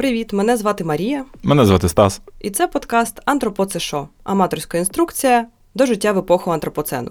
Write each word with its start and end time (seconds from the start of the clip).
Привіт, 0.00 0.32
мене 0.32 0.56
звати 0.56 0.84
Марія, 0.84 1.24
Мене 1.42 1.66
звати 1.66 1.88
Стас. 1.88 2.20
і 2.40 2.50
це 2.50 2.66
подкаст 2.66 3.20
Антропо 3.24 3.64
це 3.64 3.78
що? 3.78 4.08
Аматорська 4.24 4.78
інструкція 4.78 5.46
до 5.74 5.86
життя 5.86 6.12
в 6.12 6.18
епоху 6.18 6.50
антропоцену. 6.50 7.10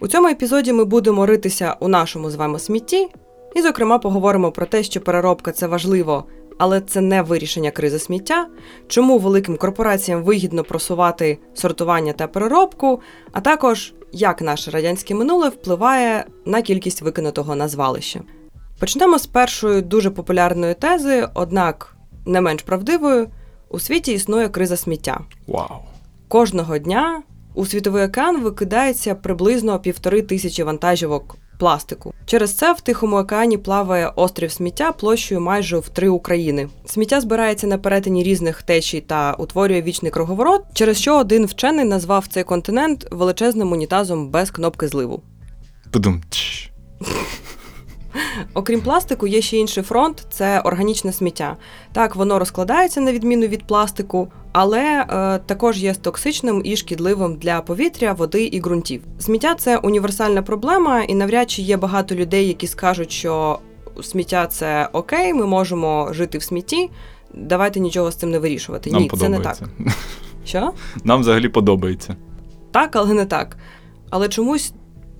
У 0.00 0.08
цьому 0.08 0.28
епізоді 0.28 0.72
ми 0.72 0.84
будемо 0.84 1.26
ритися 1.26 1.76
у 1.80 1.88
нашому 1.88 2.30
з 2.30 2.34
вами 2.34 2.58
смітті, 2.58 3.08
і, 3.54 3.62
зокрема, 3.62 3.98
поговоримо 3.98 4.52
про 4.52 4.66
те, 4.66 4.82
що 4.82 5.00
переробка 5.00 5.52
це 5.52 5.66
важливо, 5.66 6.24
але 6.58 6.80
це 6.80 7.00
не 7.00 7.22
вирішення 7.22 7.70
кризи 7.70 7.98
сміття, 7.98 8.46
чому 8.88 9.18
великим 9.18 9.56
корпораціям 9.56 10.22
вигідно 10.22 10.64
просувати 10.64 11.38
сортування 11.54 12.12
та 12.12 12.26
переробку, 12.26 13.00
а 13.32 13.40
також 13.40 13.94
як 14.12 14.42
наше 14.42 14.70
радянське 14.70 15.14
минуле 15.14 15.48
впливає 15.48 16.24
на 16.44 16.62
кількість 16.62 17.02
викинутого 17.02 17.54
на 17.54 17.68
звалище. 17.68 18.20
Почнемо 18.78 19.18
з 19.18 19.26
першої 19.26 19.82
дуже 19.82 20.10
популярної 20.10 20.74
тези, 20.74 21.28
однак 21.34 21.93
не 22.26 22.40
менш 22.40 22.62
правдивою: 22.62 23.28
у 23.68 23.80
світі 23.80 24.12
існує 24.12 24.48
криза 24.48 24.76
сміття. 24.76 25.20
Вау. 25.46 25.78
Кожного 26.28 26.78
дня 26.78 27.22
у 27.54 27.66
світовий 27.66 28.04
океан 28.04 28.42
викидається 28.42 29.14
приблизно 29.14 29.80
півтори 29.80 30.22
тисячі 30.22 30.62
вантажівок 30.62 31.36
пластику. 31.58 32.14
Через 32.26 32.54
це 32.54 32.72
в 32.72 32.80
Тихому 32.80 33.16
океані 33.16 33.58
плаває 33.58 34.12
острів 34.16 34.52
сміття 34.52 34.92
площею 34.92 35.40
майже 35.40 35.78
в 35.78 35.88
три 35.88 36.08
України. 36.08 36.68
Сміття 36.86 37.20
збирається 37.20 37.66
на 37.66 37.78
перетині 37.78 38.22
різних 38.22 38.62
течій 38.62 39.00
та 39.00 39.32
утворює 39.32 39.82
вічний 39.82 40.12
круговорот, 40.12 40.62
через 40.72 40.98
що 40.98 41.18
один 41.18 41.46
вчений 41.46 41.84
назвав 41.84 42.26
цей 42.26 42.44
континент 42.44 43.06
величезним 43.10 43.72
унітазом 43.72 44.30
без 44.30 44.50
кнопки 44.50 44.88
зливу. 44.88 45.22
Подум. 45.90 46.22
Окрім 48.54 48.80
пластику, 48.80 49.26
є 49.26 49.40
ще 49.40 49.56
інший 49.56 49.82
фронт 49.82 50.26
це 50.30 50.60
органічне 50.60 51.12
сміття. 51.12 51.56
Так, 51.92 52.16
воно 52.16 52.38
розкладається 52.38 53.00
на 53.00 53.12
відміну 53.12 53.46
від 53.46 53.66
пластику, 53.66 54.28
але 54.52 54.82
е, 54.82 55.38
також 55.46 55.82
є 55.82 55.94
токсичним 55.94 56.62
і 56.64 56.76
шкідливим 56.76 57.36
для 57.36 57.60
повітря, 57.60 58.12
води 58.12 58.44
і 58.44 58.60
ґрунтів. 58.60 59.02
Сміття 59.18 59.54
це 59.54 59.76
універсальна 59.76 60.42
проблема, 60.42 61.02
і 61.02 61.14
навряд 61.14 61.50
чи 61.50 61.62
є 61.62 61.76
багато 61.76 62.14
людей, 62.14 62.48
які 62.48 62.66
скажуть, 62.66 63.12
що 63.12 63.58
сміття 64.02 64.46
це 64.46 64.88
окей, 64.92 65.34
ми 65.34 65.46
можемо 65.46 66.08
жити 66.12 66.38
в 66.38 66.42
смітті. 66.42 66.90
Давайте 67.34 67.80
нічого 67.80 68.10
з 68.10 68.16
цим 68.16 68.30
не 68.30 68.38
вирішувати. 68.38 68.90
Нам 68.90 69.02
Ні, 69.02 69.10
це 69.18 69.28
не 69.28 69.40
так. 69.40 69.58
Що? 70.44 70.72
Нам 71.04 71.20
взагалі 71.20 71.48
подобається. 71.48 72.16
Так, 72.70 72.96
але 72.96 73.14
не 73.14 73.24
так. 73.24 73.56
Але 74.10 74.28
чомусь 74.28 74.72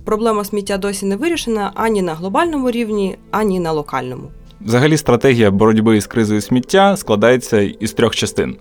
проблема 0.04 0.44
сміття 0.44 0.78
досі 0.78 1.06
не 1.06 1.16
вирішена 1.16 1.70
ані 1.74 2.02
на 2.02 2.14
глобальному 2.14 2.70
рівні, 2.70 3.16
ані 3.30 3.60
на 3.60 3.72
локальному. 3.72 4.22
Взагалі, 4.60 4.96
стратегія 4.96 5.50
боротьби 5.50 6.00
з 6.00 6.06
кризою 6.06 6.40
сміття 6.40 6.96
складається 6.96 7.60
із 7.60 7.92
трьох 7.92 8.16
частин. 8.16 8.56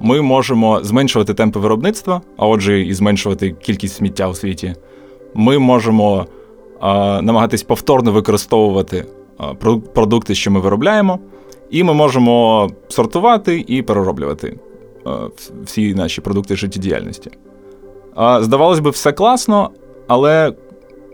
Ми 0.00 0.22
можемо 0.22 0.84
зменшувати 0.84 1.34
темпи 1.34 1.60
виробництва, 1.60 2.20
а 2.36 2.46
отже, 2.46 2.80
і 2.80 2.94
зменшувати 2.94 3.50
кількість 3.50 3.94
сміття 3.94 4.28
у 4.28 4.34
світі. 4.34 4.74
Ми 5.34 5.58
можемо 5.58 6.26
а, 6.80 7.22
намагатись 7.22 7.62
повторно 7.62 8.12
використовувати 8.12 9.06
а, 9.38 9.54
продукти, 9.94 10.34
що 10.34 10.50
ми 10.50 10.60
виробляємо, 10.60 11.18
і 11.70 11.84
ми 11.84 11.94
можемо 11.94 12.68
сортувати 12.88 13.64
і 13.66 13.82
перероблювати 13.82 14.58
а, 15.04 15.28
всі 15.64 15.94
наші 15.94 16.20
продукти 16.20 16.56
життєдіяльності. 16.56 17.30
Здавалось 18.40 18.80
би, 18.80 18.90
все 18.90 19.12
класно, 19.12 19.70
але 20.06 20.52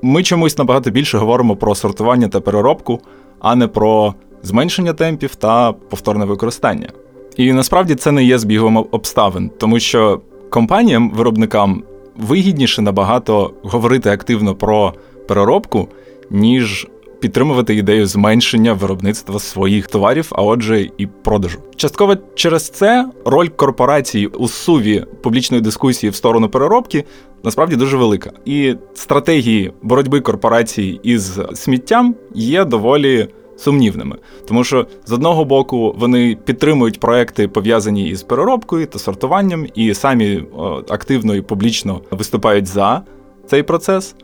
ми 0.02 0.22
чомусь 0.22 0.58
набагато 0.58 0.90
більше 0.90 1.18
говоримо 1.18 1.56
про 1.56 1.74
сортування 1.74 2.28
та 2.28 2.40
переробку, 2.40 3.00
а 3.40 3.56
не 3.56 3.66
про 3.66 4.14
зменшення 4.42 4.92
темпів 4.92 5.34
та 5.34 5.72
повторне 5.72 6.24
використання. 6.24 6.88
І 7.36 7.52
насправді 7.52 7.94
це 7.94 8.12
не 8.12 8.24
є 8.24 8.38
збігом 8.38 8.86
обставин, 8.90 9.50
тому 9.58 9.80
що 9.80 10.20
компаніям, 10.50 11.10
виробникам 11.10 11.82
вигідніше 12.16 12.82
набагато 12.82 13.54
говорити 13.62 14.10
активно 14.10 14.54
про 14.54 14.94
переробку, 15.28 15.88
ніж 16.30 16.86
підтримувати 17.20 17.74
ідею 17.74 18.06
зменшення 18.06 18.72
виробництва 18.72 19.38
своїх 19.38 19.86
товарів, 19.86 20.28
а 20.32 20.42
отже, 20.42 20.88
і 20.98 21.06
продажу. 21.06 21.58
Частково 21.76 22.16
через 22.34 22.68
це 22.68 23.10
роль 23.24 23.48
корпорацій 23.48 24.26
у 24.26 24.48
суві 24.48 25.04
публічної 25.22 25.62
дискусії 25.62 26.10
в 26.10 26.14
сторону 26.14 26.48
переробки 26.48 27.04
насправді 27.44 27.76
дуже 27.76 27.96
велика. 27.96 28.32
І 28.44 28.74
стратегії 28.94 29.72
боротьби 29.82 30.20
корпорацій 30.20 31.00
із 31.02 31.40
сміттям 31.54 32.14
є 32.34 32.64
доволі 32.64 33.28
сумнівними, 33.56 34.16
тому 34.48 34.64
що 34.64 34.86
з 35.06 35.12
одного 35.12 35.44
боку 35.44 35.94
вони 35.98 36.38
підтримують 36.44 37.00
проекти, 37.00 37.48
пов'язані 37.48 38.08
із 38.08 38.22
переробкою 38.22 38.86
та 38.86 38.98
сортуванням, 38.98 39.66
і 39.74 39.94
самі 39.94 40.44
о, 40.56 40.82
активно 40.88 41.34
і 41.34 41.42
публічно 41.42 42.00
виступають 42.10 42.66
за 42.66 43.02
цей 43.46 43.62
процес. 43.62 44.14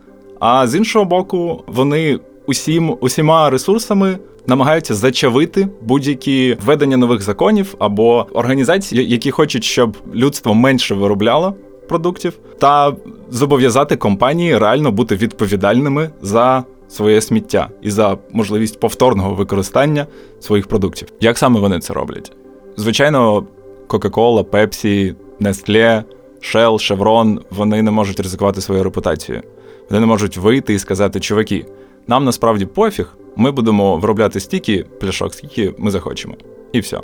А 0.41 0.67
з 0.67 0.75
іншого 0.75 1.05
боку, 1.05 1.65
вони 1.67 2.19
усім 2.47 2.97
усіма 3.01 3.51
ресурсами 3.51 4.19
намагаються 4.47 4.95
зачавити 4.95 5.69
будь-які 5.83 6.57
введення 6.65 6.97
нових 6.97 7.23
законів 7.23 7.75
або 7.79 8.27
організацій, 8.33 9.03
які 9.03 9.31
хочуть, 9.31 9.65
щоб 9.65 9.97
людство 10.15 10.55
менше 10.55 10.95
виробляло 10.95 11.55
продуктів, 11.89 12.33
та 12.59 12.93
зобов'язати 13.31 13.97
компанії 13.97 14.59
реально 14.59 14.93
бути 14.93 15.17
відповідальними 15.17 16.11
за 16.23 16.65
своє 16.89 17.21
сміття 17.21 17.69
і 17.83 17.91
за 17.91 18.19
можливість 18.33 18.81
повторного 18.81 19.35
використання 19.35 20.07
своїх 20.41 20.67
продуктів. 20.67 21.09
Як 21.21 21.39
саме 21.39 21.61
вони 21.61 21.79
це 21.79 21.93
роблять? 21.93 22.33
Звичайно, 22.77 23.47
Coca-Cola, 23.89 24.45
Pepsi, 24.45 25.15
Nestle, 25.41 26.05
Shell, 26.41 26.73
Chevron, 26.73 27.41
вони 27.51 27.83
не 27.83 27.91
можуть 27.91 28.21
ризикувати 28.21 28.61
своєю 28.61 28.85
репутацією. 28.85 29.43
Вони 29.91 30.01
не 30.01 30.07
можуть 30.07 30.37
вийти 30.37 30.75
і 30.75 30.79
сказати, 30.79 31.21
чуваки, 31.21 31.67
нам 32.07 32.25
насправді 32.25 32.67
пофіг, 32.67 33.17
ми 33.37 33.51
будемо 33.51 33.97
виробляти 33.97 34.41
стільки 34.41 34.85
пляшок, 35.01 35.35
скільки 35.35 35.75
ми 35.79 35.91
захочемо. 35.91 36.35
І 36.73 36.81
все. 36.81 37.01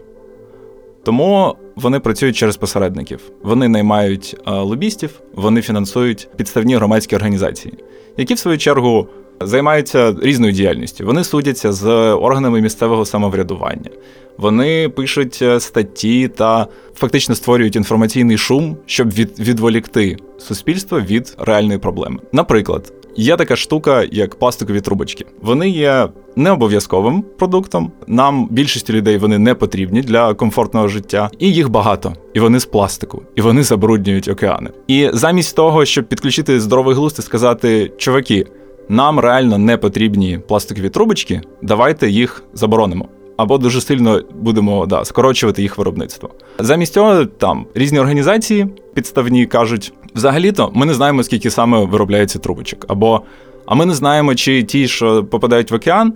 Тому 1.03 1.57
вони 1.77 2.01
працюють 2.01 2.37
через 2.37 2.57
посередників. 2.57 3.21
Вони 3.43 3.69
наймають 3.69 4.37
е, 4.47 4.51
лобістів, 4.51 5.21
вони 5.35 5.63
фінансують 5.63 6.29
підставні 6.37 6.77
громадські 6.77 7.17
організації, 7.17 7.75
які 8.17 8.35
в 8.35 8.39
свою 8.39 8.59
чергу 8.59 9.09
займаються 9.41 10.17
різною 10.23 10.53
діяльністю. 10.53 11.07
Вони 11.07 11.25
судяться 11.25 11.73
з 11.73 11.87
органами 12.15 12.61
місцевого 12.61 13.05
самоврядування. 13.05 13.91
Вони 14.39 14.89
пишуть 14.89 15.39
е, 15.43 15.61
статті 15.61 16.29
та 16.29 16.67
фактично 16.95 17.35
створюють 17.35 17.77
інформаційний 17.77 18.39
шум, 18.39 18.77
щоб 18.87 19.11
від, 19.11 19.39
відволікти 19.39 20.17
суспільство 20.39 21.01
від 21.01 21.35
реальної 21.39 21.79
проблеми. 21.79 22.19
Наприклад, 22.33 22.93
є 23.17 23.37
така 23.37 23.57
штука, 23.57 24.05
як 24.13 24.35
пластикові 24.35 24.81
трубочки. 24.81 25.25
Вони 25.43 25.69
є 25.69 26.09
не 26.37 26.51
обов'язковим 26.51 27.25
продуктом. 27.39 27.93
Нам 28.07 28.49
більшості 28.51 28.93
людей 28.93 29.19
вони 29.19 29.39
не 29.39 29.55
потрібні 29.55 30.03
для 30.03 30.35
комфортного 30.35 30.89
життя, 30.89 31.31
і 31.39 31.53
їх 31.53 31.71
багато, 31.71 32.15
і 32.35 32.41
вони 32.41 32.61
з 32.61 32.65
пластику, 32.65 33.23
і 33.35 33.41
вони 33.41 33.63
забруднюють 33.63 34.29
океани. 34.29 34.71
І 34.87 35.11
замість 35.13 35.57
того, 35.57 35.85
щоб 35.85 36.09
підключити 36.09 36.61
здоровий 36.61 36.95
глузд 36.95 37.19
і 37.19 37.23
сказати, 37.23 37.93
чуваки, 37.97 38.47
нам 38.89 39.21
реально 39.21 39.59
не 39.59 39.77
потрібні 39.77 40.41
пластикові 40.49 40.89
трубочки, 40.89 41.41
давайте 41.63 42.11
їх 42.11 42.43
заборонимо. 42.55 43.09
Або 43.37 43.59
дуже 43.59 43.81
сильно 43.81 44.23
будемо 44.35 44.87
да, 44.87 45.05
скорочувати 45.05 45.63
їх 45.63 45.79
виробництво. 45.79 46.31
Замість 46.59 46.93
цього 46.93 47.25
там 47.25 47.67
різні 47.75 48.01
організації 48.01 48.67
підставні 48.95 49.47
кажуть: 49.47 49.93
взагалі-то 50.15 50.71
ми 50.75 50.87
не 50.87 50.95
знаємо, 50.95 51.23
скільки 51.23 51.51
саме 51.51 51.85
виробляється 51.85 52.39
трубочок. 52.39 52.85
Або 52.89 53.23
а 53.67 53.75
ми 53.75 53.87
не 53.87 53.95
знаємо, 53.95 54.35
чи 54.35 54.63
ті, 54.63 54.89
що 54.89 55.25
попадають 55.25 55.71
в 55.71 55.75
океан, 55.75 56.13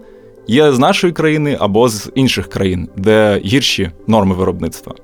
є 0.47 0.73
з 0.73 0.79
нашої 0.79 1.13
країни 1.13 1.57
або 1.61 1.89
з 1.89 2.11
інших 2.15 2.49
країн, 2.49 2.89
де 2.97 3.41
гірші 3.45 3.91
норми 4.07 4.35
виробництва. 4.35 4.95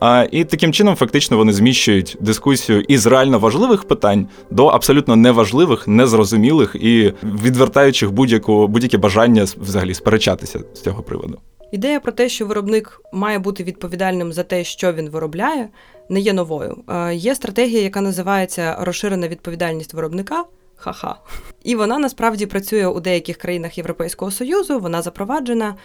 А, 0.00 0.26
і 0.32 0.44
таким 0.44 0.72
чином, 0.72 0.94
фактично, 0.94 1.36
вони 1.36 1.52
зміщують 1.52 2.16
дискусію 2.20 2.80
із 2.80 3.06
реально 3.06 3.38
важливих 3.38 3.84
питань 3.84 4.26
до 4.50 4.66
абсолютно 4.66 5.16
неважливих, 5.16 5.88
незрозумілих 5.88 6.76
і 6.80 7.12
відвертаючих 7.22 8.12
будь-яке 8.12 8.98
бажання 8.98 9.44
взагалі 9.60 9.94
сперечатися 9.94 10.60
з 10.74 10.80
цього 10.80 11.02
приводу. 11.02 11.38
Ідея 11.72 12.00
про 12.00 12.12
те, 12.12 12.28
що 12.28 12.46
виробник 12.46 13.00
має 13.12 13.38
бути 13.38 13.64
відповідальним 13.64 14.32
за 14.32 14.42
те, 14.42 14.64
що 14.64 14.92
він 14.92 15.10
виробляє, 15.10 15.68
не 16.08 16.20
є 16.20 16.32
новою. 16.32 16.84
Е, 16.88 17.14
Є 17.14 17.34
стратегія, 17.34 17.82
яка 17.82 18.00
називається 18.00 18.76
розширена 18.80 19.28
відповідальність 19.28 19.94
виробника. 19.94 20.44
Ха-ха. 20.76 21.16
І 21.62 21.74
вона 21.76 21.98
насправді 21.98 22.46
працює 22.46 22.86
у 22.86 23.00
деяких 23.00 23.36
країнах 23.36 23.78
Європейського 23.78 24.30
Союзу, 24.30 24.78
вона 24.78 25.02
запроваджена. 25.02 25.76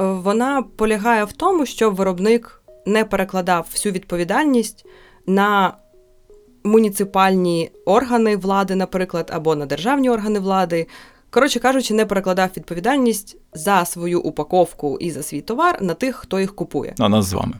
Е, 0.00 0.04
Вона 0.04 0.62
полягає 0.76 1.24
в 1.24 1.32
тому, 1.32 1.66
щоб 1.66 1.94
виробник 1.94 2.62
не 2.86 3.04
перекладав 3.04 3.66
всю 3.72 3.92
відповідальність 3.92 4.86
на 5.26 5.76
муніципальні 6.64 7.70
органи 7.84 8.36
влади, 8.36 8.74
наприклад, 8.74 9.30
або 9.34 9.56
на 9.56 9.66
державні 9.66 10.10
органи 10.10 10.38
влади, 10.38 10.86
Коротше 11.34 11.60
кажучи, 11.60 11.94
не 11.94 12.06
перекладав 12.06 12.50
відповідальність 12.56 13.36
за 13.52 13.84
свою 13.84 14.20
упаковку 14.20 14.98
і 15.00 15.10
за 15.10 15.22
свій 15.22 15.40
товар 15.40 15.82
на 15.82 15.94
тих, 15.94 16.16
хто 16.16 16.40
їх 16.40 16.54
купує. 16.54 16.94
На 16.98 17.08
нас 17.08 17.24
з 17.24 17.32
вами. 17.32 17.54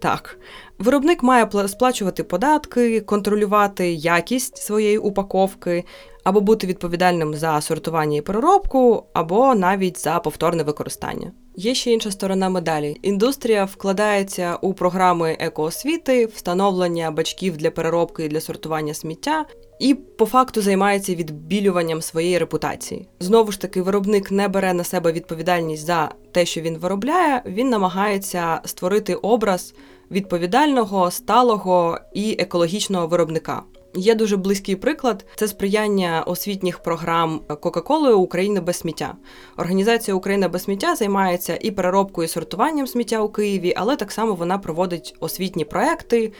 Так, 0.00 0.38
виробник 0.78 1.22
має 1.22 1.44
пла- 1.44 1.68
сплачувати 1.68 2.24
податки, 2.24 3.00
контролювати 3.00 3.92
якість 3.92 4.56
своєї 4.56 4.98
упаковки, 4.98 5.84
або 6.28 6.40
бути 6.40 6.66
відповідальним 6.66 7.34
за 7.34 7.60
сортування 7.60 8.16
і 8.16 8.20
переробку, 8.20 9.04
або 9.12 9.54
навіть 9.54 9.98
за 9.98 10.18
повторне 10.18 10.62
використання. 10.62 11.32
Є 11.56 11.74
ще 11.74 11.92
інша 11.92 12.10
сторона 12.10 12.48
медалі. 12.48 12.96
Індустрія 13.02 13.64
вкладається 13.64 14.56
у 14.62 14.74
програми 14.74 15.36
екоосвіти, 15.40 16.26
встановлення 16.26 17.10
бачків 17.10 17.56
для 17.56 17.70
переробки 17.70 18.24
і 18.24 18.28
для 18.28 18.40
сортування 18.40 18.94
сміття. 18.94 19.46
І 19.80 19.94
по 19.94 20.26
факту 20.26 20.62
займається 20.62 21.14
відбілюванням 21.14 22.02
своєї 22.02 22.38
репутації. 22.38 23.08
Знову 23.20 23.52
ж 23.52 23.60
таки, 23.60 23.82
виробник 23.82 24.30
не 24.30 24.48
бере 24.48 24.72
на 24.72 24.84
себе 24.84 25.12
відповідальність 25.12 25.86
за 25.86 26.10
те, 26.32 26.46
що 26.46 26.60
він 26.60 26.78
виробляє. 26.78 27.42
Він 27.46 27.68
намагається 27.68 28.60
створити 28.64 29.14
образ 29.14 29.74
відповідального, 30.10 31.10
сталого 31.10 31.98
і 32.14 32.36
екологічного 32.38 33.06
виробника. 33.06 33.62
Є 33.94 34.14
дуже 34.14 34.36
близький 34.36 34.76
приклад 34.76 35.26
це 35.36 35.48
сприяння 35.48 36.22
освітніх 36.26 36.78
програм 36.78 37.40
Кока-Коли 37.60 38.12
України 38.12 38.60
без 38.60 38.76
сміття. 38.76 39.14
Організація 39.56 40.14
Україна 40.14 40.48
без 40.48 40.62
сміття 40.62 40.96
займається 40.96 41.58
і 41.60 41.70
переробкою 41.70 42.24
і 42.24 42.28
сортуванням 42.28 42.86
сміття 42.86 43.20
у 43.20 43.28
Києві, 43.28 43.74
але 43.76 43.96
так 43.96 44.12
само 44.12 44.34
вона 44.34 44.58
проводить 44.58 45.14
освітні 45.20 45.64
проекти, 45.64 46.32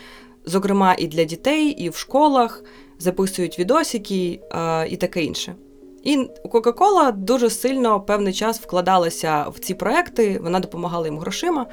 зокрема 0.45 0.95
і 0.99 1.07
для 1.07 1.25
дітей, 1.25 1.69
і 1.69 1.89
в 1.89 1.97
школах, 1.97 2.65
записують 2.99 3.59
відосики 3.59 4.41
е, 4.53 4.89
і 4.89 4.97
таке 4.97 5.23
інше. 5.25 5.55
І 6.03 6.29
Кока-Кола 6.51 7.13
дуже 7.13 7.51
сильно 7.51 8.01
певний 8.01 8.33
час 8.33 8.61
вкладалася 8.61 9.47
в 9.49 9.59
ці 9.59 9.75
проекти, 9.75 10.41
вона 10.43 10.61
допомагала 10.61 11.07
їм 11.07 11.19
грошима. 11.19 11.67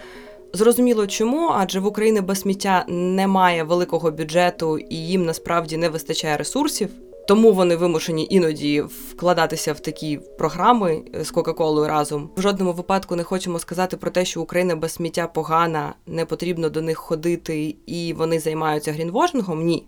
Зрозуміло, 0.56 1.07
чому, 1.07 1.52
адже 1.56 1.80
в 1.80 1.86
Україні 1.86 2.22
без 2.22 2.40
сміття 2.40 2.86
немає 2.88 3.63
великого 3.63 4.12
бюджету 4.12 4.78
і 4.78 4.96
їм 4.96 5.25
насправді 5.25 5.78
не 5.78 5.90
вистачає 5.90 6.38
ресурсів. 6.38 6.90
Тому 7.28 7.52
вони 7.52 7.75
вимушені 7.75 8.28
іноді 8.30 8.81
вкладатися 8.81 9.74
в 9.74 9.80
такі 9.80 10.19
програми 10.38 11.02
з 11.22 11.31
Кока-Колою 11.31 11.88
разом. 11.88 12.30
В 12.36 12.42
жодному 12.42 12.74
випадку 12.74 13.16
не 13.16 13.24
хочемо 13.24 13.60
сказати 13.60 13.98
про 13.98 14.12
те, 14.12 14.25
що 14.25 14.42
Україна 14.42 14.75
без 14.75 14.94
сміття 14.94 15.28
погана, 15.28 15.94
не 16.07 16.25
потрібно 16.25 16.69
до 16.69 16.81
них 16.81 16.98
ходити 16.98 17.75
і 17.86 18.13
вони 18.13 18.40
займаються 18.40 18.92
грінвошингом. 18.92 19.63
Ні. 19.63 19.88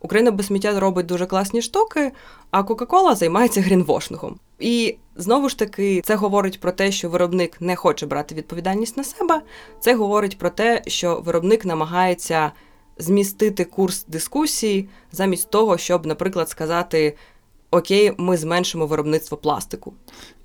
Україна 0.00 0.30
без 0.30 0.46
сміття 0.46 0.80
робить 0.80 1.06
дуже 1.06 1.26
класні 1.26 1.62
штуки, 1.62 2.12
а 2.50 2.62
Кока-Кола 2.62 3.14
займається 3.14 3.60
грінвошингом. 3.60 4.38
І 4.58 4.96
знову 5.18 5.48
ж 5.48 5.58
таки, 5.58 6.00
це 6.04 6.14
говорить 6.14 6.60
про 6.60 6.72
те, 6.72 6.92
що 6.92 7.08
виробник 7.08 7.60
не 7.60 7.76
хоче 7.76 8.06
брати 8.06 8.34
відповідальність 8.34 8.96
на 8.96 9.04
себе. 9.04 9.40
Це 9.80 9.94
говорить 9.94 10.38
про 10.38 10.50
те, 10.50 10.82
що 10.86 11.22
виробник 11.24 11.64
намагається 11.64 12.52
змістити 12.98 13.64
курс 13.64 14.04
дискусії 14.08 14.88
замість 15.12 15.50
того, 15.50 15.78
щоб, 15.78 16.06
наприклад, 16.06 16.48
сказати. 16.48 17.16
Окей, 17.70 18.12
ми 18.18 18.36
зменшимо 18.36 18.86
виробництво 18.86 19.36
пластику. 19.36 19.92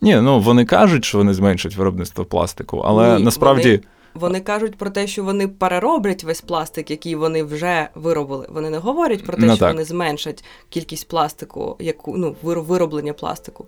Ні, 0.01 0.15
ну 0.15 0.39
вони 0.39 0.65
кажуть, 0.65 1.05
що 1.05 1.17
вони 1.17 1.33
зменшать 1.33 1.75
виробництво 1.75 2.25
пластику, 2.25 2.77
але 2.77 3.17
Ні, 3.17 3.23
насправді. 3.23 3.69
Вони, 3.69 3.81
вони 4.13 4.39
кажуть 4.39 4.75
про 4.75 4.89
те, 4.89 5.07
що 5.07 5.23
вони 5.23 5.47
перероблять 5.47 6.23
весь 6.23 6.41
пластик, 6.41 6.91
який 6.91 7.15
вони 7.15 7.43
вже 7.43 7.87
виробили. 7.95 8.47
Вони 8.49 8.69
не 8.69 8.77
говорять 8.77 9.23
про 9.25 9.37
те, 9.37 9.41
Ну, 9.45 9.51
що 9.55 9.59
так. 9.59 9.73
вони 9.73 9.85
зменшать 9.85 10.43
кількість 10.69 11.07
пластику, 11.07 11.75
яку 11.79 12.17
ну 12.17 12.35
вир- 12.43 12.61
вироблення 12.63 13.13
пластику. 13.13 13.65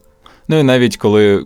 Ну 0.47 0.59
і 0.59 0.63
навіть 0.63 0.97
коли 0.97 1.37
е, 1.37 1.43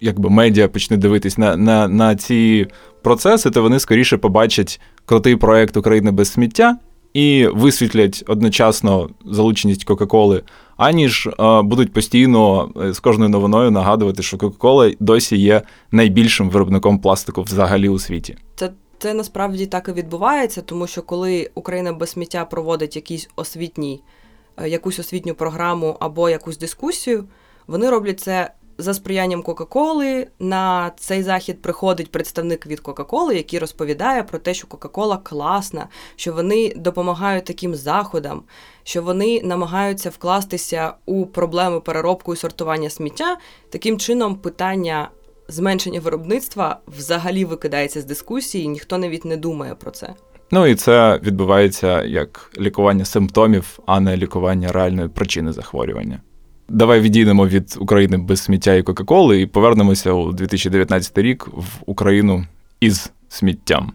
якби 0.00 0.30
медіа 0.30 0.68
почне 0.68 0.96
дивитись 0.96 1.38
на, 1.38 1.56
на, 1.56 1.88
на 1.88 2.16
ці 2.16 2.66
процеси, 3.02 3.50
то 3.50 3.62
вони 3.62 3.78
скоріше 3.80 4.16
побачать 4.16 4.80
крутий 5.06 5.36
проект 5.36 5.76
України 5.76 6.10
без 6.10 6.32
сміття 6.32 6.78
і 7.14 7.46
висвітлять 7.46 8.24
одночасно 8.26 9.08
залученість 9.24 9.84
Кока-Коли, 9.84 10.42
аніж 10.76 11.26
е, 11.26 11.62
будуть 11.62 11.92
постійно 11.92 12.70
е, 12.82 12.92
з 12.92 13.00
кожною 13.00 13.30
новиною 13.30 13.70
нагадувати, 13.70 14.22
що 14.22 14.38
Кока-Кола 14.38 14.92
досі 15.00 15.36
є 15.36 15.62
найбільшим 15.90 16.50
виробником 16.50 16.98
пластику 16.98 17.42
взагалі 17.42 17.88
у 17.88 17.98
світі. 17.98 18.36
Це, 18.56 18.70
це 18.98 19.14
насправді 19.14 19.66
так 19.66 19.88
і 19.88 19.92
відбувається, 19.92 20.62
тому 20.62 20.86
що 20.86 21.02
коли 21.02 21.50
Україна 21.54 21.92
без 21.92 22.10
сміття 22.10 22.44
проводить 22.44 22.96
якийсь 22.96 23.28
освітній, 23.36 24.02
е, 24.56 24.68
якусь 24.68 24.98
освітню 24.98 25.34
програму 25.34 25.96
або 26.00 26.30
якусь 26.30 26.58
дискусію, 26.58 27.24
вони 27.68 27.90
роблять 27.90 28.20
це 28.20 28.50
за 28.78 28.94
сприянням 28.94 29.42
Кока-Коли. 29.42 30.26
На 30.38 30.92
цей 30.96 31.22
захід 31.22 31.62
приходить 31.62 32.10
представник 32.10 32.66
від 32.66 32.80
Кока-Коли, 32.80 33.36
який 33.36 33.58
розповідає 33.58 34.22
про 34.22 34.38
те, 34.38 34.54
що 34.54 34.66
Кока-Кола 34.66 35.16
класна, 35.16 35.88
що 36.16 36.32
вони 36.32 36.72
допомагають 36.76 37.44
таким 37.44 37.74
заходам, 37.74 38.42
що 38.82 39.02
вони 39.02 39.40
намагаються 39.44 40.10
вкластися 40.10 40.94
у 41.06 41.26
проблеми 41.26 41.80
переробку 41.80 42.34
і 42.34 42.36
сортування 42.36 42.90
сміття. 42.90 43.36
Таким 43.70 43.98
чином, 43.98 44.36
питання 44.36 45.08
зменшення 45.48 46.00
виробництва 46.00 46.80
взагалі 46.86 47.44
викидається 47.44 48.00
з 48.00 48.04
дискусії, 48.04 48.68
ніхто 48.68 48.98
навіть 48.98 49.24
не 49.24 49.36
думає 49.36 49.74
про 49.74 49.90
це. 49.90 50.14
Ну 50.50 50.66
і 50.66 50.74
це 50.74 51.20
відбувається 51.22 52.02
як 52.02 52.50
лікування 52.58 53.04
симптомів, 53.04 53.78
а 53.86 54.00
не 54.00 54.16
лікування 54.16 54.72
реальної 54.72 55.08
причини 55.08 55.52
захворювання. 55.52 56.20
Давай 56.68 57.00
відійдемо 57.00 57.46
від 57.46 57.76
України 57.80 58.16
без 58.18 58.40
сміття 58.40 58.74
і 58.74 58.82
Кока-Коли 58.82 59.40
і 59.40 59.46
повернемося 59.46 60.12
у 60.12 60.32
2019 60.32 61.18
рік 61.18 61.48
в 61.52 61.66
Україну 61.86 62.46
із 62.80 63.10
сміттям. 63.28 63.92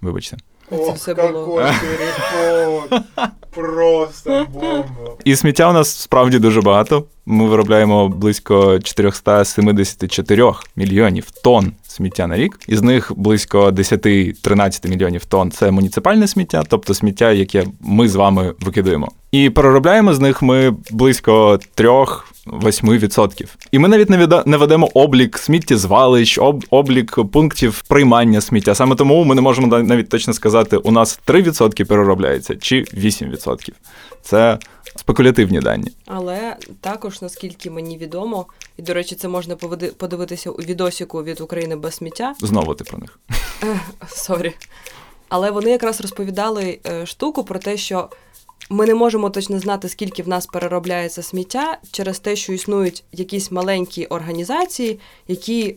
Вибачте. 0.00 0.36
Ох, 0.70 0.96
все 0.96 1.14
було. 1.14 1.56
переход! 1.56 3.02
Просто 3.50 4.46
бомба. 4.52 4.84
І 5.24 5.36
сміття 5.36 5.70
у 5.70 5.72
нас 5.72 5.96
справді 5.96 6.38
дуже 6.38 6.60
багато. 6.60 7.04
Ми 7.26 7.46
виробляємо 7.46 8.08
близько 8.08 8.78
474 8.78 10.52
мільйонів 10.76 11.30
тонн 11.30 11.72
сміття 11.82 12.26
на 12.26 12.36
рік. 12.36 12.58
Із 12.68 12.82
них 12.82 13.12
близько 13.16 13.70
10-13 13.70 14.88
мільйонів 14.88 15.24
тонн 15.24 15.50
це 15.50 15.70
муніципальне 15.70 16.28
сміття, 16.28 16.62
тобто 16.68 16.94
сміття, 16.94 17.32
яке 17.32 17.66
ми 17.80 18.08
з 18.08 18.14
вами 18.14 18.54
викидаємо. 18.60 19.08
І 19.32 19.50
переробляємо 19.50 20.14
з 20.14 20.20
них 20.20 20.42
ми 20.42 20.76
близько 20.90 21.58
3-8%. 21.76 23.46
І 23.72 23.78
ми 23.78 23.88
навіть 23.88 24.10
не 24.10 24.16
віда- 24.26 24.42
не 24.46 24.56
ведемо 24.56 24.88
облік 24.94 25.38
сміттєзвалищ, 25.38 26.38
об- 26.38 26.64
облік 26.70 27.18
пунктів 27.32 27.82
приймання 27.88 28.40
сміття. 28.40 28.74
Саме 28.74 28.96
тому 28.96 29.24
ми 29.24 29.34
не 29.34 29.40
можемо 29.40 29.66
на- 29.66 29.82
навіть 29.82 30.08
точно 30.08 30.32
сказати, 30.32 30.76
у 30.76 30.90
нас 30.90 31.20
3% 31.24 31.84
переробляється 31.84 32.56
чи 32.56 32.84
8%. 32.94 33.74
Це 34.22 34.58
спекулятивні 34.96 35.60
дані. 35.60 35.92
Але 36.06 36.56
також, 36.80 37.22
наскільки 37.22 37.70
мені 37.70 37.98
відомо, 37.98 38.46
і 38.76 38.82
до 38.82 38.94
речі, 38.94 39.14
це 39.14 39.28
можна 39.28 39.56
подивитися 39.96 40.50
у 40.50 40.54
відосіку 40.54 41.22
від 41.22 41.40
України 41.40 41.76
без 41.76 41.94
сміття. 41.94 42.34
Знову 42.40 42.74
ти 42.74 42.84
про 42.84 42.98
них. 42.98 43.18
Sorry. 44.08 44.52
Але 45.28 45.50
вони 45.50 45.70
якраз 45.70 46.00
розповідали 46.00 46.78
е, 46.86 47.06
штуку 47.06 47.44
про 47.44 47.58
те, 47.58 47.76
що 47.76 48.08
ми 48.70 48.86
не 48.86 48.94
можемо 48.94 49.30
точно 49.30 49.58
знати, 49.58 49.88
скільки 49.88 50.22
в 50.22 50.28
нас 50.28 50.46
переробляється 50.46 51.22
сміття 51.22 51.78
через 51.92 52.18
те, 52.18 52.36
що 52.36 52.52
існують 52.52 53.04
якісь 53.12 53.50
маленькі 53.50 54.06
організації, 54.06 54.98
які 55.28 55.76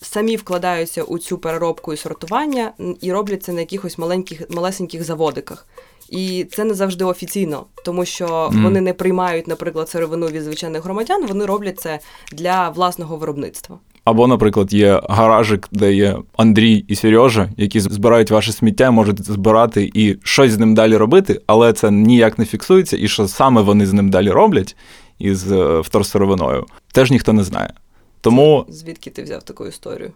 самі 0.00 0.36
вкладаються 0.36 1.02
у 1.02 1.18
цю 1.18 1.38
переробку 1.38 1.92
і 1.92 1.96
сортування 1.96 2.72
і 3.00 3.12
роблять 3.12 3.42
це 3.42 3.52
на 3.52 3.60
якихось 3.60 3.98
маленьких 3.98 4.50
малесеньких 4.50 5.04
заводиках. 5.04 5.66
І 6.08 6.46
це 6.52 6.64
не 6.64 6.74
завжди 6.74 7.04
офіційно, 7.04 7.66
тому 7.84 8.04
що 8.04 8.48
Мгм. 8.52 8.62
вони 8.62 8.80
не 8.80 8.92
приймають, 8.92 9.46
наприклад, 9.46 9.88
сировину 9.88 10.26
від 10.26 10.42
звичайних 10.42 10.84
громадян, 10.84 11.26
вони 11.26 11.46
роблять 11.46 11.80
це 11.80 12.00
для 12.32 12.68
власного 12.68 13.16
виробництва. 13.16 13.78
Або, 14.06 14.26
наприклад, 14.26 14.72
є 14.72 15.00
гаражик, 15.08 15.68
де 15.72 15.94
є 15.94 16.16
Андрій 16.36 16.84
і 16.88 16.94
Сережа, 16.94 17.50
які 17.56 17.80
збирають 17.80 18.30
ваше 18.30 18.52
сміття, 18.52 18.90
можуть 18.90 19.24
збирати 19.24 19.90
і 19.94 20.16
щось 20.22 20.52
з 20.52 20.58
ним 20.58 20.74
далі 20.74 20.96
робити, 20.96 21.40
але 21.46 21.72
це 21.72 21.90
ніяк 21.90 22.38
не 22.38 22.44
фіксується, 22.44 22.96
і 23.00 23.08
що 23.08 23.28
саме 23.28 23.62
вони 23.62 23.86
з 23.86 23.92
ним 23.92 24.10
далі 24.10 24.30
роблять 24.30 24.76
із 25.18 25.52
е, 25.52 25.80
вторсировиною, 25.80 26.66
теж 26.92 27.10
ніхто 27.10 27.32
не 27.32 27.44
знає. 27.44 27.72
Тому 28.20 28.66
Звідки 28.68 29.10
ти 29.10 29.22
взяв 29.22 29.42
таку 29.42 29.66
історію? 29.66 30.12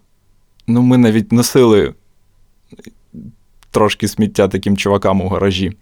ну, 0.67 0.83
ми 0.83 0.99
навіть 0.99 1.33
носили 1.33 1.95
трошки 3.71 4.09
сміття 4.09 4.49
таким 4.49 4.77
чувакам 4.77 5.21
у 5.21 5.29
гаражі 5.29 5.73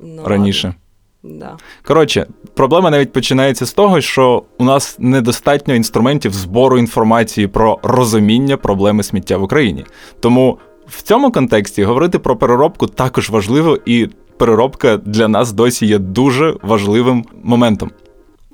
Ну, 0.00 0.22
раніше. 0.24 0.68
ладно. 0.68 0.80
Да. 1.22 1.56
Коротше, 1.82 2.26
проблема 2.54 2.90
навіть 2.90 3.12
починається 3.12 3.66
з 3.66 3.72
того, 3.72 4.00
що 4.00 4.42
у 4.58 4.64
нас 4.64 4.96
недостатньо 4.98 5.74
інструментів 5.74 6.32
збору 6.32 6.78
інформації 6.78 7.46
про 7.46 7.78
розуміння 7.82 8.56
проблеми 8.56 9.02
сміття 9.02 9.36
в 9.36 9.42
Україні. 9.42 9.84
Тому 10.20 10.58
в 10.86 11.02
цьому 11.02 11.32
контексті 11.32 11.84
говорити 11.84 12.18
про 12.18 12.36
переробку 12.36 12.86
також 12.86 13.30
важливо, 13.30 13.78
і 13.86 14.08
переробка 14.36 14.96
для 14.96 15.28
нас 15.28 15.52
досі 15.52 15.86
є 15.86 15.98
дуже 15.98 16.56
важливим 16.62 17.24
моментом. 17.42 17.90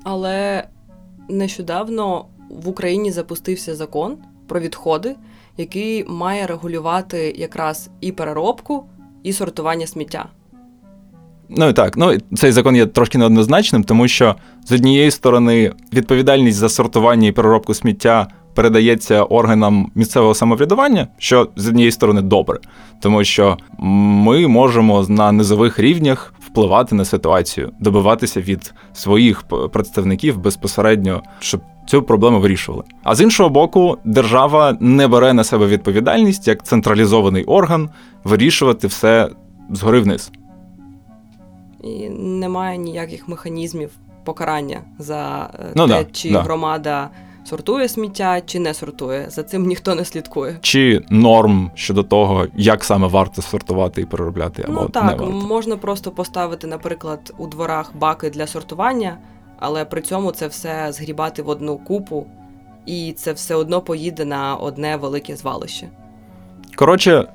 Але 0.03 0.67
нещодавно 1.29 2.25
в 2.49 2.67
Україні 2.67 3.11
запустився 3.11 3.75
закон 3.75 4.17
про 4.47 4.59
відходи, 4.59 5.15
який 5.57 6.05
має 6.07 6.47
регулювати 6.47 7.35
якраз 7.37 7.89
і 8.01 8.11
переробку, 8.11 8.89
і 9.23 9.33
сортування 9.33 9.87
сміття. 9.87 10.29
Ну 11.49 11.69
і 11.69 11.73
так, 11.73 11.97
ну 11.97 12.17
цей 12.35 12.51
закон 12.51 12.75
є 12.75 12.85
трошки 12.85 13.17
неоднозначним, 13.17 13.83
тому 13.83 14.07
що 14.07 14.35
з 14.65 14.71
однієї 14.71 15.11
сторони 15.11 15.71
відповідальність 15.93 16.57
за 16.57 16.69
сортування 16.69 17.27
і 17.27 17.31
переробку 17.31 17.73
сміття 17.73 18.27
передається 18.57 19.23
органам 19.23 19.91
місцевого 19.95 20.33
самоврядування, 20.33 21.07
що 21.17 21.49
з 21.55 21.67
однієї 21.67 21.91
сторони 21.91 22.21
добре, 22.21 22.59
тому 23.01 23.23
що 23.23 23.57
ми 23.79 24.47
можемо 24.47 25.05
на 25.09 25.31
низових 25.31 25.79
рівнях 25.79 26.33
впливати 26.39 26.95
на 26.95 27.05
ситуацію, 27.05 27.71
добиватися 27.79 28.41
від 28.41 28.73
своїх 28.93 29.43
представників 29.71 30.37
безпосередньо, 30.37 31.23
щоб 31.39 31.61
цю 31.87 32.03
проблему 32.03 32.39
вирішували. 32.39 32.83
А 33.03 33.15
з 33.15 33.21
іншого 33.21 33.49
боку, 33.49 33.97
держава 34.05 34.77
не 34.79 35.07
бере 35.07 35.33
на 35.33 35.43
себе 35.43 35.67
відповідальність 35.67 36.47
як 36.47 36.65
централізований 36.65 37.43
орган 37.43 37.89
вирішувати 38.23 38.87
все 38.87 39.29
згори 39.71 39.99
вниз. 39.99 40.31
І 41.87 42.09
немає 42.09 42.77
ніяких 42.77 43.27
механізмів 43.27 43.89
покарання 44.23 44.81
за 44.99 45.49
е, 45.59 45.65
Ну 45.75 45.87
те, 45.87 45.93
да, 45.93 46.05
чи 46.11 46.31
да. 46.31 46.41
громада 46.41 47.09
сортує 47.43 47.87
сміття, 47.87 48.41
чи 48.41 48.59
не 48.59 48.73
сортує. 48.73 49.25
За 49.29 49.43
цим 49.43 49.65
ніхто 49.65 49.95
не 49.95 50.05
слідкує. 50.05 50.57
Чи 50.61 51.01
норм 51.09 51.71
щодо 51.75 52.03
того, 52.03 52.47
як 52.55 52.83
саме 52.83 53.07
варто 53.07 53.41
сортувати 53.41 54.01
і 54.01 54.05
переробляти, 54.05 54.63
або 54.63 54.73
ну 54.73 54.81
не 54.81 54.87
так, 54.87 55.03
варто. 55.03 55.25
можна 55.31 55.77
просто 55.77 56.11
поставити, 56.11 56.67
наприклад, 56.67 57.33
у 57.37 57.47
дворах 57.47 57.91
баки 57.95 58.29
для 58.29 58.47
сортування, 58.47 59.17
але 59.59 59.85
при 59.85 60.01
цьому 60.01 60.31
це 60.31 60.47
все 60.47 60.87
згрібати 60.91 61.41
в 61.41 61.49
одну 61.49 61.77
купу, 61.77 62.25
і 62.85 63.13
це 63.17 63.33
все 63.33 63.55
одно 63.55 63.81
поїде 63.81 64.25
на 64.25 64.55
одне 64.55 64.97
велике 64.97 65.35
звалище. 65.35 65.87
Коротше, 66.75 67.27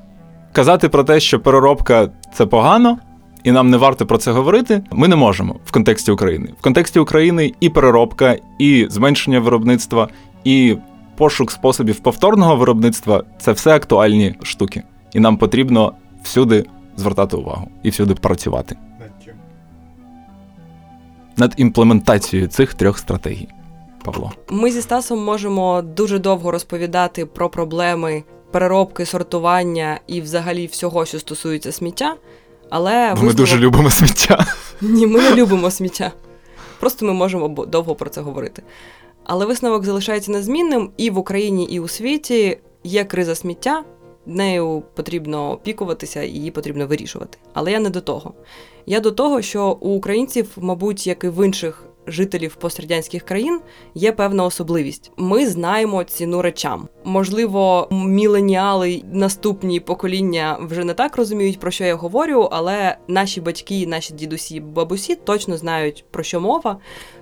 казати 0.53 0.89
про 0.89 1.05
те, 1.05 1.21
що 1.21 1.41
переробка 1.41 2.09
це 2.35 2.47
погано, 2.47 2.99
і 3.45 3.53
нам 3.53 3.71
не 3.71 3.77
варто 3.77 4.07
про 4.07 4.19
це 4.19 4.33
говорити, 4.33 4.83
ми 4.91 5.09
не 5.09 5.17
можемо 5.17 5.57
в 5.65 5.73
контексті 5.73 6.11
України. 6.11 6.49
В 6.61 6.63
контексті 6.63 6.99
України 6.99 7.55
і 7.61 7.69
переробка, 7.69 8.37
і 8.59 8.87
зменшення 8.91 9.41
виробництва, 9.41 10.09
і 10.45 10.77
пошук 11.17 11.51
способів 11.51 12.01
повторного 12.01 12.57
виробництва 12.57 13.25
це 13.41 13.53
все 13.53 13.75
актуальні 13.75 14.35
штуки. 14.43 14.83
І 15.13 15.21
нам 15.21 15.37
потрібно 15.37 15.93
всюди 16.23 16.65
звертати 16.97 17.37
увагу 17.37 17.69
і 17.83 17.91
всюди 17.91 18.15
працювати 18.15 18.77
Над 19.01 19.11
чим? 19.25 19.35
над 21.37 21.55
імплементацією 21.57 22.49
цих 22.49 22.75
трьох 22.75 22.99
стратегій. 22.99 23.49
Павло. 24.05 24.33
Ми 24.51 24.71
зі 24.71 24.83
Стасом 24.83 25.25
можемо 25.25 25.83
дуже 25.83 26.19
довго 26.19 26.51
розповідати 26.51 27.27
про 27.27 27.49
проблеми 27.49 28.23
переробки, 28.51 29.07
сортування 29.07 30.01
і 30.07 30.21
взагалі 30.21 30.67
всього, 30.67 31.05
що 31.05 31.19
стосується 31.19 31.73
сміття. 31.73 32.15
Але 32.75 33.15
Бо 33.15 33.23
ми 33.23 33.35
дуже 33.35 33.59
любимо 33.59 33.91
сміття. 33.91 34.47
Ні, 34.81 35.07
ми 35.07 35.21
не 35.21 35.35
любимо 35.35 35.71
сміття. 35.71 36.13
Просто 36.81 37.07
ми 37.07 37.13
можемо 37.13 37.49
довго 37.49 37.95
про 37.95 38.11
це 38.11 38.21
говорити. 38.21 38.63
Але 39.25 39.47
висновок 39.47 39.85
залишається 39.85 40.33
незмінним 40.33 40.91
і 40.97 41.11
в 41.11 41.19
Україні, 41.19 41.65
і 41.65 41.81
у 41.81 41.89
світі 41.89 42.59
є 42.85 43.05
криза 43.05 43.35
сміття, 43.35 43.85
нею 44.27 44.83
потрібно 44.95 45.51
опікуватися 45.51 46.23
і 46.23 46.31
її 46.31 46.51
потрібно 46.51 46.87
вирішувати. 46.87 47.39
Але 47.53 47.73
я 47.73 47.81
не 47.81 47.91
до 47.91 48.01
того. 48.01 48.35
Я 48.87 49.01
до 49.01 49.11
того, 49.13 49.43
що 49.43 49.79
у 49.81 49.91
українців, 49.91 50.49
мабуть, 50.57 51.07
як 51.07 51.25
і 51.25 51.29
в 51.29 51.47
інших 51.47 51.85
жителів 52.07 52.55
пострадянських 52.55 53.23
країн, 53.23 53.61
є 53.95 54.13
певна 54.13 54.45
особливість. 54.45 55.13
Ми 55.17 55.47
знаємо 55.47 56.05
ціну 56.05 56.43
речам. 56.43 56.89
Можливо, 57.05 57.89
міленіали, 57.91 59.03
наступні 59.13 59.81
покоління 59.81 60.59
вже 60.61 60.85
не 60.85 60.95
так 60.95 61.17
розуміють, 61.17 61.61
про 61.61 61.71
що 61.71 61.85
я 61.85 61.95
говорю, 61.95 62.49
але 62.53 62.97
наші 63.09 63.41
батьки, 63.41 63.87
наші 63.87 64.15
дідусі, 64.15 64.61
бабусі 64.61 65.15
точно 65.15 65.57
знають 65.57 66.05
про 66.11 66.23
що 66.23 66.41
мова, 66.41 66.79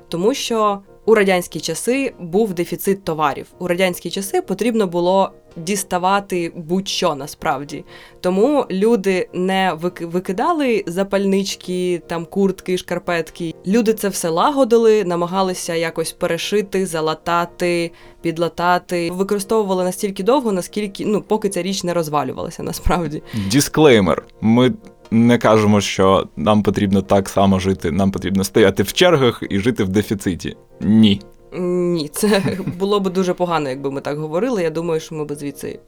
тому 0.09 0.35
що 0.35 0.83
у 1.11 1.15
радянські 1.15 1.61
часи 1.61 2.13
був 2.21 2.55
дефіцит 2.55 3.05
товарів. 3.05 3.47
У 3.59 3.67
радянські 3.67 4.11
часи 4.11 4.43
потрібно 4.43 4.87
було 4.87 5.31
діставати 5.57 6.53
будь-що 6.57 7.15
насправді. 7.15 7.85
Тому 8.21 8.67
люди 8.71 9.29
не 9.33 9.73
викидали 10.01 10.85
запальнички, 10.87 12.03
там 12.07 12.25
куртки, 12.25 12.79
шкарпетки. 12.79 13.55
Люди 13.67 13.95
це 13.95 14.09
все 14.09 14.29
лагодили, 14.29 15.05
намагалися 15.05 15.75
якось 15.75 16.13
перешити, 16.13 16.87
залатати, 16.87 17.91
підлатати. 18.23 19.11
Використовували 19.11 19.85
настільки 19.85 20.23
довго, 20.23 20.53
наскільки 20.53 21.07
ну 21.07 21.23
поки 21.23 21.49
ця 21.49 21.63
річ 21.63 21.85
не 21.85 21.95
розвалювалася 21.95 22.63
насправді. 22.63 23.23
Дисклеймер. 23.53 24.25
Ми 24.41 24.73
не 25.11 25.39
кажемо, 25.39 25.81
що 25.81 26.29
нам 26.37 26.63
потрібно 26.63 27.03
так 27.03 27.29
само 27.29 27.59
жити. 27.59 27.91
Нам 27.91 28.11
потрібно 28.11 28.45
стояти 28.45 28.83
в 28.83 28.93
чергах 28.93 29.43
і 29.51 29.59
жити 29.59 29.85
в 29.85 29.89
дефіциті. 29.89 30.57
Ні. 30.81 31.21
Ні, 31.59 32.09
це 32.09 32.43
було 32.79 33.01
б 33.01 33.11
дуже 33.11 33.35
погано, 33.35 33.69
якби 33.69 33.91
ми 33.91 34.01
так 34.01 34.19
говорили. 34.19 34.63
Я 34.63 34.71
думаю, 34.71 35.01
що 35.01 35.15
ми 35.15 35.25
б 35.25 35.35
звідси. 35.35 35.79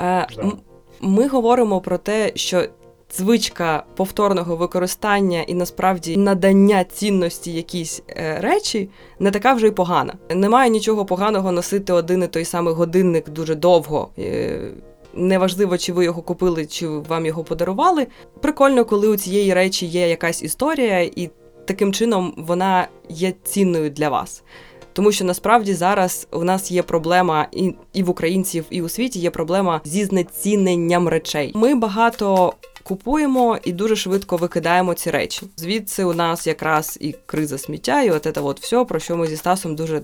Е, 0.00 0.26
Ми 1.00 1.28
говоримо 1.28 1.80
про 1.80 1.98
те, 1.98 2.32
що 2.34 2.64
звичка 3.16 3.84
повторного 3.96 4.56
використання 4.56 5.42
і 5.42 5.54
насправді 5.54 6.16
надання 6.16 6.84
цінності 6.84 7.52
якійсь 7.52 8.02
е, 8.08 8.38
речі 8.40 8.90
не 9.18 9.30
така 9.30 9.52
вже 9.52 9.66
й 9.66 9.70
погана. 9.70 10.14
Немає 10.30 10.70
нічого 10.70 11.04
поганого 11.04 11.52
носити 11.52 11.92
один 11.92 12.22
і 12.22 12.26
той 12.26 12.44
самий 12.44 12.74
годинник 12.74 13.28
дуже 13.28 13.54
довго. 13.54 14.08
Неважливо, 15.14 15.78
чи 15.78 15.92
ви 15.92 16.04
його 16.04 16.22
купили, 16.22 16.66
чи 16.66 16.88
вам 16.88 17.26
його 17.26 17.44
подарували. 17.44 18.06
Прикольно, 18.40 18.84
коли 18.84 19.08
у 19.08 19.16
цієї 19.16 19.54
речі 19.54 19.86
є 19.86 20.08
якась 20.08 20.42
історія, 20.42 21.00
і 21.00 21.30
таким 21.64 21.92
чином 21.92 22.34
вона 22.36 22.88
є 23.08 23.32
цінною 23.44 23.90
для 23.90 24.08
вас. 24.08 24.42
Тому 24.92 25.12
що 25.12 25.24
насправді 25.24 25.74
зараз 25.74 26.26
у 26.32 26.44
нас 26.44 26.70
є 26.70 26.82
проблема 26.82 27.48
і, 27.52 27.74
і 27.92 28.02
в 28.02 28.10
українців, 28.10 28.64
і 28.70 28.82
у 28.82 28.88
світі 28.88 29.18
є 29.18 29.30
проблема 29.30 29.80
зі 29.84 30.04
знеціненням 30.04 31.08
речей. 31.08 31.52
Ми 31.54 31.74
багато 31.74 32.52
купуємо 32.82 33.58
і 33.64 33.72
дуже 33.72 33.96
швидко 33.96 34.36
викидаємо 34.36 34.94
ці 34.94 35.10
речі. 35.10 35.42
Звідси 35.56 36.04
у 36.04 36.14
нас 36.14 36.46
якраз 36.46 36.98
і 37.00 37.14
криза 37.26 37.58
сміття, 37.58 38.02
і 38.02 38.10
от 38.10 38.22
це 38.34 38.40
от 38.40 38.60
все, 38.60 38.84
про 38.84 38.98
що 38.98 39.16
ми 39.16 39.26
зі 39.26 39.36
Стасом 39.36 39.76
дуже 39.76 40.02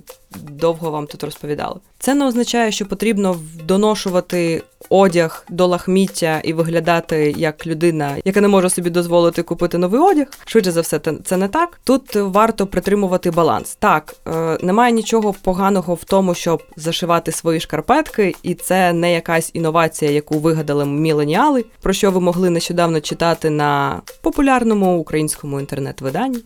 довго 0.51 0.91
вам 0.91 1.07
тут 1.07 1.25
розповідали. 1.25 1.77
Це 1.99 2.15
не 2.15 2.27
означає, 2.27 2.73
що 2.73 2.87
потрібно 2.87 3.37
доношувати 3.65 4.63
одяг 4.89 5.45
до 5.51 5.67
лахміття 5.67 6.41
і 6.45 6.53
виглядати 6.53 7.35
як 7.37 7.67
людина, 7.67 8.17
яка 8.25 8.41
не 8.41 8.49
може 8.49 8.71
собі 8.71 8.91
дозволити 8.91 9.43
купити 9.43 9.79
новий 9.79 10.01
одяг. 10.01 10.27
Швидше 10.47 10.73
за 10.73 10.81
все, 10.81 11.01
це 11.25 11.37
не 11.37 11.49
так. 11.49 11.81
Тут 11.85 12.15
варто 12.15 12.67
притримувати 12.67 13.31
баланс. 13.31 13.75
Так, 13.75 14.15
е, 14.27 14.59
немає 14.63 14.93
нічого 14.93 15.33
поганого 15.33 15.95
в 15.95 16.05
тому, 16.05 16.35
щоб 16.35 16.63
зашивати 16.77 17.33
свої 17.33 17.61
шкарпетки, 17.61 18.35
і 18.43 18.55
це 18.55 18.93
не 18.93 19.13
якась 19.13 19.51
інновація, 19.55 20.11
яку 20.11 20.39
вигадали 20.39 20.85
міленіали, 20.85 21.65
про 21.83 21.93
що 21.93 22.11
ви 22.11 22.21
могли 22.21 22.51
нещодавно 22.51 23.01
читати 23.01 23.51
на 23.51 24.03
популярному 24.23 24.99
українському 24.99 25.61
інтернет-виданні. 25.61 26.39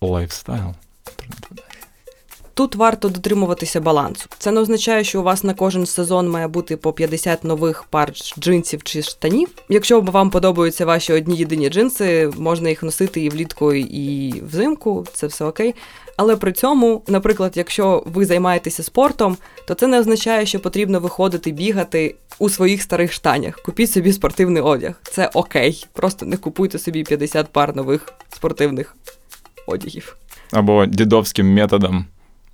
Lifestyle. 0.00 0.85
Тут 2.56 2.74
варто 2.74 3.08
дотримуватися 3.08 3.80
балансу. 3.80 4.28
Це 4.38 4.50
не 4.50 4.60
означає, 4.60 5.04
що 5.04 5.20
у 5.20 5.22
вас 5.22 5.44
на 5.44 5.54
кожен 5.54 5.86
сезон 5.86 6.28
має 6.28 6.48
бути 6.48 6.76
по 6.76 6.92
50 6.92 7.44
нових 7.44 7.84
пар 7.84 8.12
джинсів 8.38 8.82
чи 8.82 9.02
штанів. 9.02 9.48
Якщо 9.68 10.00
вам 10.00 10.30
подобаються 10.30 10.86
ваші 10.86 11.12
одні 11.12 11.36
єдині 11.36 11.68
джинси, 11.68 12.30
можна 12.38 12.68
їх 12.68 12.82
носити 12.82 13.20
і 13.20 13.28
влітку, 13.28 13.72
і 13.74 14.34
взимку, 14.50 15.06
це 15.12 15.26
все 15.26 15.44
окей. 15.44 15.74
Але 16.16 16.36
при 16.36 16.52
цьому, 16.52 17.02
наприклад, 17.08 17.52
якщо 17.54 18.02
ви 18.06 18.24
займаєтеся 18.24 18.82
спортом, 18.82 19.36
то 19.66 19.74
це 19.74 19.86
не 19.86 20.00
означає, 20.00 20.46
що 20.46 20.60
потрібно 20.60 21.00
виходити 21.00 21.52
бігати 21.52 22.14
у 22.38 22.48
своїх 22.48 22.82
старих 22.82 23.12
штанях. 23.12 23.62
Купіть 23.62 23.90
собі 23.90 24.12
спортивний 24.12 24.62
одяг. 24.62 24.94
Це 25.02 25.30
окей. 25.34 25.86
Просто 25.92 26.26
не 26.26 26.36
купуйте 26.36 26.78
собі 26.78 27.04
50 27.04 27.48
пар 27.48 27.76
нових 27.76 28.12
спортивних 28.36 28.96
одягів. 29.66 30.16
Або 30.52 30.86
дідовським 30.86 31.54
методом 31.54 32.06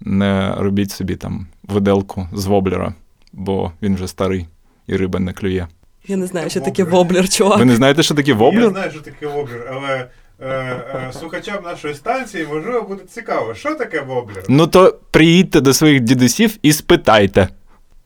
не 0.05 0.55
робіть 0.59 0.91
собі 0.91 1.17
там 1.17 1.47
виделку 1.63 2.29
з 2.33 2.47
воблера, 2.47 2.95
бо 3.33 3.73
він 3.83 3.95
вже 3.95 4.09
старий 4.09 4.47
і 4.87 4.97
риба 4.97 5.19
не 5.21 5.33
клює. 5.33 5.67
Я 6.09 6.17
не 6.17 6.27
знаю, 6.27 6.51
що 6.51 6.61
таке 6.61 6.85
Воблер. 6.85 7.29
чувак. 7.29 7.59
Ви 7.59 7.65
не 7.65 7.77
знаєте, 7.77 8.03
що 8.03 8.15
таке 8.15 8.31
Я 8.31 8.37
воблер? 8.37 8.71
знаю, 8.71 8.91
що 8.91 9.01
таке 9.01 9.27
воблер, 9.27 9.71
але 9.73 10.09
е, 10.41 10.47
е, 10.49 11.13
слухачам 11.13 11.65
нашої 11.65 11.95
станції 11.95 12.47
можливо 12.53 12.83
буде 12.83 13.03
цікаво, 13.11 13.55
що 13.55 13.75
таке 13.75 14.01
воблер? 14.01 14.45
Ну 14.49 14.67
то 14.67 14.99
приїдьте 15.11 15.61
до 15.61 15.75
своїх 15.75 16.01
дідусів 16.01 16.59
і 16.63 16.73
спитайте. 16.73 17.49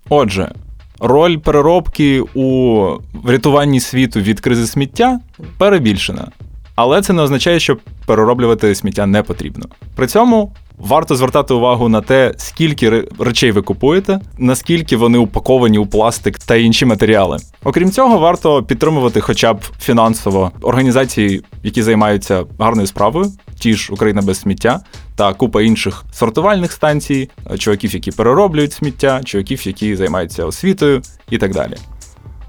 Отже, 0.09 0.53
роль 1.01 1.37
переробки 1.37 2.21
у 2.35 2.83
врятуванні 3.13 3.81
світу 3.81 4.21
від 4.21 4.41
кризи 4.41 4.67
сміття 4.67 5.21
перебільшена. 5.59 6.29
Але 6.75 7.03
це 7.03 7.13
не 7.13 7.23
означає, 7.23 7.61
що 7.61 7.77
перероблювати 8.07 8.75
сміття 8.75 9.07
не 9.07 9.23
потрібно. 9.23 9.67
При 9.95 10.07
цьому 10.07 10.53
Варто 10.79 11.17
звертати 11.17 11.55
увагу 11.55 11.89
на 11.89 12.01
те, 12.01 12.35
скільки 12.37 13.05
речей 13.19 13.53
ви 13.53 13.63
купуєте, 13.63 14.21
наскільки 14.39 14.97
вони 14.97 15.19
упаковані 15.19 15.79
у 15.79 15.87
пластик 15.87 16.39
та 16.39 16.57
інші 16.57 16.85
матеріали. 16.87 17.39
Окрім 17.65 17.91
цього, 17.91 18.19
варто 18.19 18.63
підтримувати 18.63 19.21
хоча 19.21 19.55
б 19.55 19.61
фінансово 19.81 20.53
організації, 20.63 21.43
які 21.63 21.83
займаються 21.83 22.45
гарною 22.59 22.87
справою, 22.87 23.33
ті 23.59 23.75
ж 23.75 23.93
Україна 23.93 24.23
без 24.23 24.41
сміття 24.41 24.81
та 25.17 25.33
купа 25.33 25.63
інших 25.63 26.05
сортувальних 26.13 26.73
станцій, 26.73 27.31
чуваків, 27.59 27.95
які 27.95 28.11
перероблюють 28.11 28.73
сміття, 28.73 29.21
чуваків, 29.25 29.67
які 29.67 29.97
займаються 29.97 30.45
освітою 30.45 31.03
і 31.31 31.39
так 31.39 31.53
далі. 31.53 31.77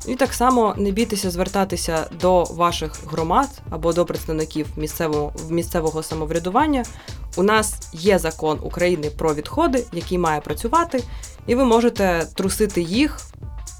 І 0.08 0.16
так 0.16 0.34
само 0.34 0.76
не 0.78 0.92
бійтеся 0.92 1.32
звертатися 1.32 2.10
до 2.22 2.44
ваших 2.44 2.92
громад 3.12 3.50
або 3.70 3.94
до 3.94 4.06
представників 4.06 4.68
місцевого 4.78 5.34
місцевого 5.50 6.04
самоврядування. 6.04 6.84
У 7.36 7.44
нас 7.44 7.80
є 7.94 8.20
закон 8.20 8.60
України 8.62 9.10
про 9.18 9.34
відходи, 9.34 9.84
який 9.94 10.18
має 10.18 10.42
працювати, 10.42 11.04
і 11.48 11.56
ви 11.56 11.66
можете 11.66 12.28
трусити 12.34 12.82
їх, 12.82 13.20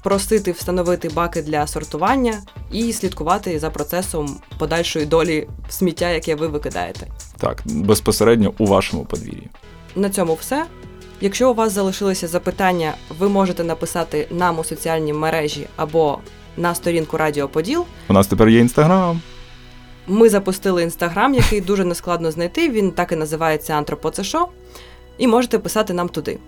просити 0.02 0.52
встановити 0.52 1.08
баки 1.08 1.42
для 1.42 1.66
сортування 1.66 2.34
і 2.72 2.92
слідкувати 2.92 3.58
за 3.58 3.70
процесом 3.70 4.40
подальшої 4.58 5.06
долі 5.06 5.48
сміття, 5.68 6.10
яке 6.10 6.34
ви 6.34 6.48
викидаєте. 6.48 7.06
Так, 7.38 7.62
безпосередньо 7.64 8.52
у 8.58 8.66
вашому 8.66 9.04
подвір'ї. 9.04 9.48
На 9.96 10.10
цьому 10.10 10.34
все. 10.34 10.66
Якщо 11.20 11.50
у 11.50 11.54
вас 11.54 11.72
залишилися 11.72 12.28
запитання, 12.28 12.94
ви 13.18 13.28
можете 13.28 13.64
написати 13.64 14.28
нам 14.30 14.58
у 14.58 14.64
соціальній 14.64 15.12
мережі 15.12 15.66
або 15.76 16.18
на 16.56 16.74
сторінку 16.74 17.16
Радіо 17.16 17.48
Поділ. 17.48 17.84
У 18.08 18.12
нас 18.12 18.26
тепер 18.26 18.48
є 18.48 18.58
інстаграм. 18.58 19.20
Ми 20.06 20.28
запустили 20.28 20.82
інстаграм, 20.82 21.34
який 21.34 21.60
дуже 21.60 21.84
нескладно 21.84 22.30
знайти. 22.30 22.68
Він 22.68 22.90
так 22.90 23.12
і 23.12 23.16
називається 23.16 23.72
Антропоцешо. 23.72 24.48
І 25.18 25.26
можете 25.26 25.58
писати 25.58 25.92
нам 25.92 26.08
туди. 26.08 26.38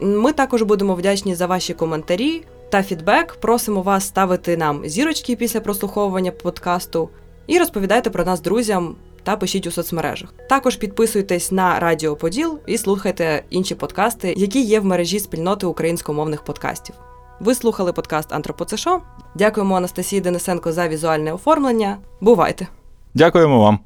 Ми 0.00 0.32
також 0.32 0.62
будемо 0.62 0.94
вдячні 0.94 1.34
за 1.34 1.46
ваші 1.46 1.74
коментарі 1.74 2.42
та 2.70 2.82
фідбек. 2.82 3.36
Просимо 3.40 3.82
вас 3.82 4.06
ставити 4.06 4.56
нам 4.56 4.88
зірочки 4.88 5.36
після 5.36 5.60
прослуховування 5.60 6.30
подкасту 6.30 7.08
і 7.46 7.58
розповідайте 7.58 8.10
про 8.10 8.24
нас 8.24 8.40
друзям 8.40 8.94
та 9.30 9.36
пишіть 9.36 9.66
у 9.66 9.70
соцмережах. 9.70 10.34
Також 10.48 10.76
підписуйтесь 10.76 11.52
на 11.52 11.80
Радіо 11.80 12.16
Поділ 12.16 12.60
і 12.66 12.78
слухайте 12.78 13.42
інші 13.50 13.74
подкасти, 13.74 14.34
які 14.36 14.62
є 14.62 14.80
в 14.80 14.84
мережі 14.84 15.18
спільноти 15.18 15.66
українськомовних 15.66 16.44
подкастів. 16.44 16.94
Ви 17.40 17.54
слухали 17.54 17.92
подкаст 17.92 18.32
Антропоцешо. 18.32 19.00
Дякуємо 19.34 19.76
Анастасії 19.76 20.20
Денисенко 20.20 20.72
за 20.72 20.88
візуальне 20.88 21.32
оформлення. 21.32 21.98
Бувайте! 22.20 22.66
Дякуємо 23.14 23.60
вам. 23.60 23.78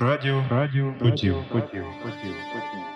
Радіо, 0.00 0.44
радіо, 0.50 0.94
поділ, 0.98 1.34
поділ, 1.52 1.84
поділ, 2.02 2.34
поділ. 2.52 2.91